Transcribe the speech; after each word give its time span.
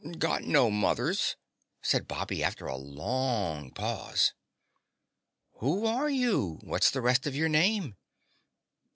"Got 0.17 0.45
no 0.45 0.71
mothers," 0.71 1.35
said 1.83 2.07
Bobby 2.07 2.43
after 2.43 2.65
a 2.65 2.75
long 2.75 3.69
pause. 3.69 4.33
"Who 5.59 5.85
are 5.85 6.09
you? 6.09 6.57
What's 6.63 6.89
the 6.89 7.03
rest 7.03 7.27
of 7.27 7.35
your 7.35 7.49
name?" 7.49 7.95